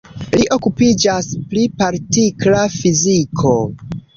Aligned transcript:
Li 0.35 0.45
okupiĝas 0.55 1.29
pri 1.51 1.67
partikla 1.83 2.65
fiziko. 2.81 3.55